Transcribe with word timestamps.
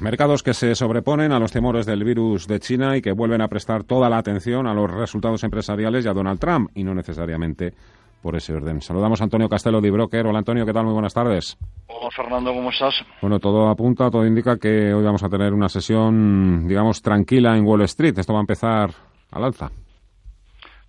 Mercados 0.00 0.42
que 0.42 0.54
se 0.54 0.74
sobreponen 0.74 1.30
a 1.30 1.38
los 1.38 1.52
temores 1.52 1.86
del 1.86 2.02
virus 2.02 2.48
de 2.48 2.58
China 2.58 2.96
y 2.96 3.00
que 3.00 3.12
vuelven 3.12 3.40
a 3.40 3.46
prestar 3.46 3.84
toda 3.84 4.10
la 4.10 4.18
atención 4.18 4.66
a 4.66 4.74
los 4.74 4.90
resultados 4.90 5.44
empresariales 5.44 6.04
y 6.04 6.08
a 6.08 6.12
Donald 6.12 6.40
Trump, 6.40 6.68
y 6.74 6.82
no 6.82 6.94
necesariamente 6.94 7.72
por 8.20 8.34
ese 8.34 8.54
orden. 8.54 8.80
Saludamos 8.80 9.20
a 9.20 9.24
Antonio 9.24 9.48
Castelo 9.48 9.80
de 9.80 9.92
Broker. 9.92 10.26
Hola 10.26 10.40
Antonio, 10.40 10.66
¿qué 10.66 10.72
tal? 10.72 10.86
Muy 10.86 10.94
buenas 10.94 11.14
tardes. 11.14 11.56
Hola 11.86 12.10
Fernando, 12.10 12.52
¿cómo 12.52 12.70
estás? 12.70 12.92
Bueno, 13.22 13.38
todo 13.38 13.68
apunta, 13.68 14.10
todo 14.10 14.26
indica 14.26 14.56
que 14.56 14.92
hoy 14.92 15.04
vamos 15.04 15.22
a 15.22 15.28
tener 15.28 15.52
una 15.54 15.68
sesión, 15.68 16.66
digamos, 16.66 17.00
tranquila 17.00 17.56
en 17.56 17.64
Wall 17.64 17.82
Street. 17.82 18.18
Esto 18.18 18.32
va 18.32 18.40
a 18.40 18.42
empezar 18.42 18.90
al 19.30 19.44
alza. 19.44 19.70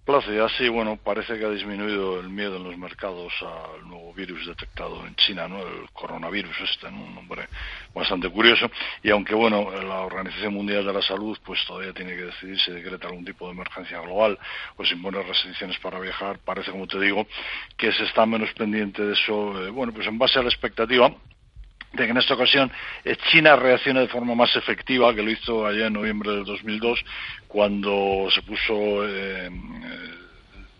Place, 0.05 0.39
así, 0.39 0.69
bueno, 0.69 0.99
parece 1.03 1.35
que 1.39 1.45
ha 1.45 1.49
disminuido 1.49 2.19
el 2.19 2.29
miedo 2.29 2.57
en 2.57 2.63
los 2.65 2.77
mercados 2.77 3.33
al 3.41 3.89
nuevo 3.89 4.13
virus 4.13 4.45
detectado 4.45 5.03
en 5.07 5.15
China, 5.15 5.47
¿no? 5.47 5.57
El 5.57 5.89
coronavirus 5.93 6.55
este, 6.61 6.85
Un 6.89 7.15
nombre 7.15 7.47
bastante 7.91 8.29
curioso. 8.29 8.69
Y 9.01 9.09
aunque, 9.09 9.33
bueno, 9.33 9.71
la 9.71 10.01
Organización 10.01 10.53
Mundial 10.53 10.85
de 10.85 10.93
la 10.93 11.01
Salud, 11.01 11.35
pues 11.43 11.65
todavía 11.65 11.91
tiene 11.91 12.15
que 12.15 12.25
decidir 12.25 12.59
si 12.59 12.71
decreta 12.71 13.07
algún 13.07 13.25
tipo 13.25 13.47
de 13.47 13.53
emergencia 13.53 13.99
global 14.01 14.37
o 14.77 14.85
si 14.85 14.93
impone 14.93 15.23
restricciones 15.23 15.79
para 15.79 15.99
viajar, 15.99 16.37
parece, 16.37 16.69
como 16.69 16.85
te 16.85 16.99
digo, 16.99 17.25
que 17.75 17.91
se 17.91 18.03
está 18.03 18.27
menos 18.27 18.53
pendiente 18.53 19.03
de 19.03 19.13
eso, 19.13 19.65
eh, 19.65 19.71
bueno, 19.71 19.91
pues 19.91 20.05
en 20.05 20.19
base 20.19 20.37
a 20.37 20.43
la 20.43 20.49
expectativa 20.49 21.15
de 21.95 22.05
que 22.05 22.11
en 22.11 22.17
esta 22.17 22.33
ocasión 22.33 22.71
eh, 23.03 23.15
China 23.31 23.55
reaccione 23.55 24.01
de 24.01 24.07
forma 24.07 24.35
más 24.35 24.55
efectiva 24.55 25.13
que 25.15 25.23
lo 25.23 25.31
hizo 25.31 25.65
allá 25.65 25.87
en 25.87 25.93
noviembre 25.93 26.31
del 26.31 26.43
2002 26.43 26.99
cuando 27.47 28.27
se 28.31 28.41
puso 28.41 29.07
eh, 29.07 29.49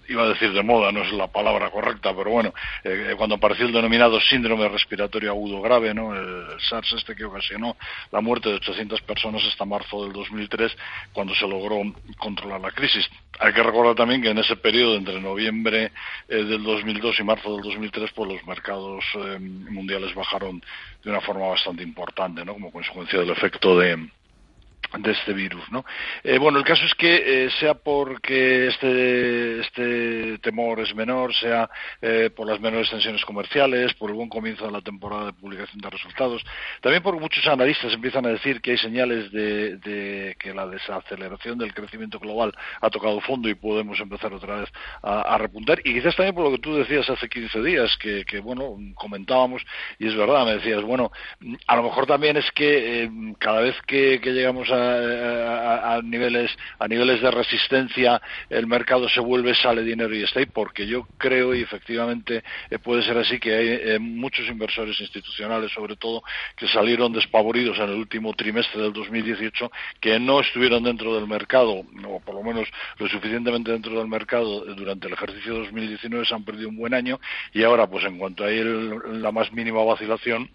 iba 0.08 0.24
a 0.24 0.30
decir 0.30 0.52
de 0.54 0.64
moda, 0.64 0.92
no 0.92 1.02
es 1.02 1.12
la 1.14 1.28
palabra 1.28 1.70
correcta, 1.70 2.14
pero 2.16 2.32
bueno, 2.32 2.54
eh, 2.84 3.14
cuando 3.18 3.36
apareció 3.36 3.66
el 3.66 3.74
denominado 3.74 4.20
síndrome 4.20 4.68
respiratorio 4.70 5.32
agudo 5.32 5.62
grave, 5.62 5.94
¿no? 5.94 6.16
El, 6.16 6.46
SARS 6.60 6.94
este 6.94 7.16
que 7.16 7.26
ocasionó 7.26 7.76
la 8.12 8.22
muerte 8.22 8.50
de 8.50 8.56
800 8.56 9.02
personas 9.02 9.44
hasta 9.44 9.66
marzo 9.66 10.04
del 10.04 10.14
2003, 10.14 10.76
cuando 11.14 11.34
se 11.36 11.48
logró 11.48 11.82
controlar 12.18 12.62
la 12.62 12.72
crisis. 12.72 13.08
Hay 13.40 13.54
que 13.54 13.64
recordar 13.64 13.96
también 13.96 14.22
que 14.22 14.30
en 14.30 14.38
ese 14.38 14.56
periodo, 14.56 14.96
entre 14.96 15.20
noviembre 15.20 15.92
eh, 16.30 16.36
del 16.36 16.64
2002 16.64 17.20
y 17.20 17.24
marzo 17.24 17.54
del 17.54 17.64
2003, 17.64 18.12
pues 18.14 18.32
los 18.32 18.48
mercados 18.48 19.04
eh, 19.16 19.40
mundiales 19.40 20.14
bajaron 20.14 20.62
de 21.04 21.10
una 21.10 21.22
forma 21.22 21.48
bastante 21.48 21.84
importante, 21.84 22.46
¿no? 22.46 22.54
Como 22.54 22.72
consecuencia 22.72 23.20
del 23.20 23.30
efecto 23.30 23.78
de 23.78 24.10
de 24.98 25.12
este 25.12 25.34
virus, 25.34 25.64
¿no? 25.72 25.86
Eh, 26.24 26.38
bueno, 26.38 26.58
el 26.58 26.64
caso 26.64 26.86
es 26.86 26.94
que 26.96 27.46
eh, 27.46 27.50
sea 27.60 27.74
porque 27.74 28.68
este, 28.68 29.60
este 29.62 30.38
temor 30.40 30.80
es 30.80 30.94
menor, 30.96 31.34
sea 31.34 31.70
eh, 32.02 32.30
por 32.36 32.48
las 32.48 32.60
menores 32.60 32.90
tensiones 32.90 33.24
comerciales, 33.26 33.94
por 33.96 34.10
el 34.10 34.16
buen 34.16 34.30
comienzo 34.30 34.66
de 34.66 34.72
la 34.72 34.82
temporada 34.82 35.28
de 35.28 35.34
publicación 35.34 35.80
de 35.80 35.90
resultados, 35.90 36.44
también 36.82 37.04
porque 37.04 37.20
muchos 37.20 37.46
analistas 37.48 37.94
empiezan 37.94 38.26
a 38.26 38.30
decir 38.30 38.62
que 38.62 38.72
hay 38.72 38.78
señales 38.78 39.32
de, 39.32 40.36
que 40.40 40.54
la 40.54 40.68
desaceleración 40.68 41.58
del 41.58 41.74
crecimiento 41.74 42.20
global 42.20 42.54
ha 42.82 42.90
tocado 42.90 43.20
fondo 43.22 43.50
y 43.50 43.56
podemos 43.56 44.00
empezar 44.00 44.34
otra 44.34 44.62
vez 44.62 44.70
a, 45.02 45.38
repuntar, 45.38 45.80
y 45.84 45.94
quizás 45.94 46.16
también 46.16 46.36
por 46.36 46.46
lo 46.46 46.52
que 46.52 46.60
tú 46.60 46.76
decías 46.76 47.10
hace 47.10 47.28
15 47.28 47.62
días, 47.62 47.98
que, 47.98 48.24
que 48.26 48.40
bueno, 48.40 48.78
comentábamos, 48.96 49.66
y 50.00 50.08
es 50.08 50.16
verdad, 50.16 50.46
me 50.46 50.56
decías, 50.56 50.82
bueno, 50.84 51.12
a 51.68 51.76
lo 51.76 51.84
mejor 51.84 52.06
también 52.06 52.38
es 52.38 52.50
que 52.52 53.10
cada 53.40 53.62
vez 53.62 53.76
que 53.86 54.20
llegamos 54.24 54.70
a 54.72 54.85
a, 54.86 56.02
niveles 56.04 56.52
a 56.80 56.88
niveles 56.88 57.22
de 57.22 57.32
resistencia 57.32 58.22
el 58.50 58.68
mercado 58.68 59.10
se 59.10 59.20
vuelve 59.20 59.56
sale 59.56 59.84
dinero 59.84 60.14
y 60.16 60.24
está 60.24 60.40
ahí 60.40 60.46
porque 60.46 60.88
yo 60.88 61.08
creo 61.18 61.54
y 61.54 61.62
efectivamente 61.62 62.44
eh, 62.70 62.80
puede 62.80 63.04
ser 63.04 63.18
así 63.18 63.40
que 63.40 63.56
hay 63.56 63.68
eh, 63.70 64.00
muchos 64.00 64.48
inversores 64.48 65.00
institucionales 65.00 65.72
sobre 65.72 65.96
todo 65.96 66.24
que 66.56 66.68
salieron 66.68 67.14
despavoridos 67.14 67.78
en 67.78 67.90
el 67.90 67.96
último 67.96 68.34
trimestre 68.34 68.82
del 68.82 68.94
2018 68.94 69.72
que 70.00 70.20
no 70.20 70.40
estuvieron 70.40 70.84
dentro 70.84 71.16
del 71.16 71.28
mercado 71.28 71.84
o 72.08 72.20
por 72.20 72.36
lo 72.36 72.44
menos 72.44 72.68
lo 72.98 73.08
suficientemente 73.08 73.72
dentro 73.72 73.98
del 73.98 74.08
mercado 74.08 74.66
durante 74.76 75.08
el 75.08 75.14
ejercicio 75.14 75.56
2019 75.56 76.26
se 76.26 76.36
han 76.36 76.44
perdido 76.44 76.70
un 76.70 76.78
buen 76.78 76.94
año 76.94 77.20
y 77.54 77.64
ahora 77.64 77.88
pues 77.88 78.06
en 78.06 78.18
cuanto 78.18 78.44
hay 78.44 78.62
la 78.64 79.32
más 79.32 79.52
mínima 79.52 79.84
vacilación 79.84 80.50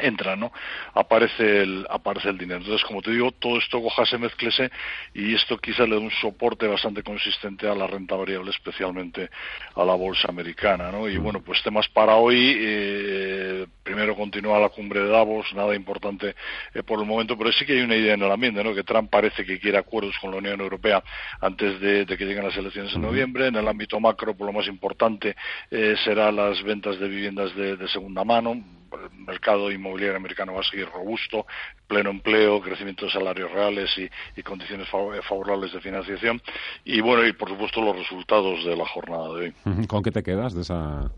entra, 0.00 0.36
¿no? 0.36 0.52
Aparece 0.94 1.62
el, 1.62 1.86
aparece 1.88 2.28
el 2.28 2.38
dinero. 2.38 2.60
Entonces, 2.60 2.86
como 2.86 3.02
te 3.02 3.10
digo, 3.10 3.32
todo 3.32 3.58
esto 3.58 3.80
cojase, 3.80 4.18
mezclese 4.18 4.70
y 5.14 5.34
esto 5.34 5.58
quizá 5.58 5.84
le 5.84 5.96
dé 5.96 5.98
un 5.98 6.10
soporte 6.10 6.66
bastante 6.66 7.02
consistente 7.02 7.68
a 7.68 7.74
la 7.74 7.86
renta 7.86 8.14
variable, 8.14 8.50
especialmente 8.50 9.30
a 9.74 9.84
la 9.84 9.94
bolsa 9.94 10.28
americana, 10.28 10.90
¿no? 10.90 11.08
Y 11.08 11.16
bueno, 11.16 11.40
pues 11.40 11.62
temas 11.62 11.88
para 11.88 12.16
hoy. 12.16 12.56
Eh, 12.58 13.66
primero 13.82 14.16
continúa 14.16 14.58
la 14.58 14.68
cumbre 14.68 15.00
de 15.00 15.08
Davos, 15.08 15.46
nada 15.54 15.74
importante 15.74 16.34
eh, 16.74 16.82
por 16.82 16.98
el 16.98 17.06
momento, 17.06 17.38
pero 17.38 17.52
sí 17.52 17.64
que 17.64 17.74
hay 17.74 17.80
una 17.80 17.96
idea 17.96 18.14
en 18.14 18.22
el 18.22 18.30
ambiente, 18.30 18.62
¿no? 18.62 18.74
Que 18.74 18.82
Trump 18.82 19.10
parece 19.10 19.44
que 19.44 19.58
quiere 19.58 19.78
acuerdos 19.78 20.16
con 20.20 20.32
la 20.32 20.38
Unión 20.38 20.60
Europea 20.60 21.02
antes 21.40 21.80
de, 21.80 22.06
que 22.06 22.24
lleguen 22.24 22.44
las 22.44 22.56
elecciones 22.56 22.94
en 22.94 23.02
noviembre. 23.02 23.46
En 23.46 23.56
el 23.56 23.68
ámbito 23.68 24.00
macro, 24.00 24.36
por 24.36 24.46
lo 24.46 24.52
más 24.52 24.66
importante, 24.66 25.36
eh, 25.70 25.94
será 26.04 26.32
las 26.32 26.62
ventas 26.62 26.98
de 26.98 27.08
viviendas 27.08 27.54
de, 27.54 27.76
de 27.76 27.88
segunda 27.88 28.24
mano 28.24 28.75
el 29.04 29.18
mercado 29.24 29.70
inmobiliario 29.70 30.16
americano 30.16 30.54
va 30.54 30.60
a 30.60 30.64
seguir 30.64 30.88
robusto, 30.88 31.46
pleno 31.86 32.10
empleo, 32.10 32.60
crecimiento 32.60 33.06
de 33.06 33.12
salarios 33.12 33.50
reales 33.50 33.90
y, 33.98 34.42
condiciones 34.42 34.88
favorables 34.88 35.72
de 35.72 35.80
financiación. 35.80 36.40
Y 36.84 37.00
bueno, 37.00 37.26
y 37.26 37.32
por 37.32 37.48
supuesto 37.48 37.80
los 37.80 37.96
resultados 37.96 38.64
de 38.64 38.76
la 38.76 38.86
jornada 38.86 39.34
de 39.34 39.52
hoy. 39.64 39.86
¿Con 39.86 40.02
qué 40.02 40.10
te 40.10 40.22
quedas 40.22 40.54
de 40.54 40.62
esa 40.62 41.10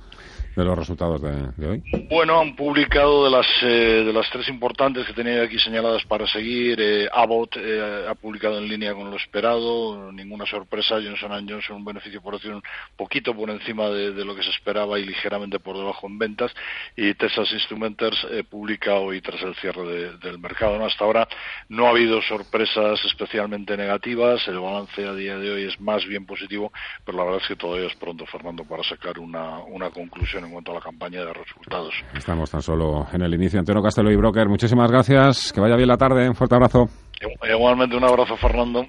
de 0.58 0.64
los 0.64 0.76
resultados 0.76 1.22
de, 1.22 1.66
hoy? 1.66 1.82
Bueno, 2.10 2.40
han 2.40 2.56
publicado 2.56 3.24
de 3.24 3.30
las 3.30 3.46
eh, 3.62 4.02
de 4.04 4.12
las 4.12 4.28
tres 4.30 4.48
importantes 4.48 5.06
que 5.06 5.12
tenía 5.12 5.42
aquí 5.42 5.56
señaladas 5.58 6.04
para 6.04 6.26
seguir. 6.26 6.80
Eh, 6.80 7.08
Abbott 7.12 7.56
eh, 7.56 8.06
ha 8.08 8.14
publicado 8.16 8.58
en 8.58 8.66
línea 8.66 8.92
con 8.92 9.08
lo 9.08 9.16
esperado, 9.16 10.10
ninguna 10.10 10.46
sorpresa. 10.46 10.96
Johnson 10.96 11.46
Johnson 11.48 11.76
un 11.76 11.84
beneficio 11.84 12.20
por 12.20 12.34
acción 12.34 12.56
un 12.56 12.62
poquito 12.96 13.34
por 13.34 13.50
encima 13.50 13.88
de, 13.88 14.24
lo 14.24 14.34
que 14.34 14.42
se 14.42 14.50
esperaba 14.50 14.98
y 14.98 15.04
ligeramente 15.04 15.60
por 15.60 15.76
debajo 15.76 16.08
en 16.08 16.18
ventas. 16.18 16.52
Y 16.96 17.14
Texas 17.14 17.52
Instrumenters 17.68 18.26
publica 18.48 18.94
hoy 18.94 19.20
tras 19.20 19.42
el 19.42 19.54
cierre 19.56 20.16
del 20.18 20.38
mercado. 20.38 20.78
¿no? 20.78 20.86
Hasta 20.86 21.04
ahora 21.04 21.28
no 21.68 21.86
ha 21.86 21.90
habido 21.90 22.22
sorpresas 22.22 22.98
especialmente 23.04 23.76
negativas. 23.76 24.40
El 24.48 24.58
balance 24.58 25.04
a 25.04 25.12
día 25.12 25.36
de 25.36 25.50
hoy 25.50 25.64
es 25.64 25.78
más 25.78 26.06
bien 26.06 26.24
positivo, 26.24 26.72
pero 27.04 27.18
la 27.18 27.24
verdad 27.24 27.40
es 27.42 27.48
que 27.48 27.56
todavía 27.56 27.86
es 27.86 27.94
pronto, 27.96 28.24
Fernando, 28.24 28.64
para 28.64 28.82
sacar 28.82 29.18
una, 29.18 29.58
una 29.58 29.90
conclusión 29.90 30.46
en 30.46 30.52
cuanto 30.52 30.70
a 30.72 30.76
la 30.76 30.80
campaña 30.80 31.24
de 31.24 31.32
resultados. 31.34 31.92
Estamos 32.14 32.50
tan 32.50 32.62
solo 32.62 33.06
en 33.12 33.20
el 33.20 33.34
inicio. 33.34 33.58
Antonio 33.58 33.82
Castelo 33.82 34.10
y 34.10 34.16
Broker, 34.16 34.48
muchísimas 34.48 34.90
gracias. 34.90 35.52
Que 35.52 35.60
vaya 35.60 35.76
bien 35.76 35.88
la 35.88 35.98
tarde. 35.98 36.26
Un 36.26 36.34
fuerte 36.34 36.54
abrazo. 36.54 36.88
Igualmente 37.42 37.96
un 37.96 38.04
abrazo, 38.04 38.36
Fernando. 38.36 38.86